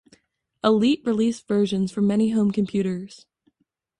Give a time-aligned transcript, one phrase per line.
[0.63, 3.27] Elite released versions for many home computers.